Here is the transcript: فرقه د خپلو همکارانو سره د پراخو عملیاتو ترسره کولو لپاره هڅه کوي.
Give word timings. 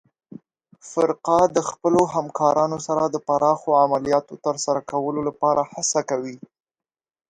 فرقه 0.91 1.39
د 1.55 1.57
خپلو 1.69 2.01
همکارانو 2.15 2.77
سره 2.87 3.03
د 3.07 3.15
پراخو 3.27 3.69
عملیاتو 3.83 4.33
ترسره 4.45 4.79
کولو 4.91 5.21
لپاره 5.29 5.61
هڅه 5.73 6.01
کوي. 6.09 6.37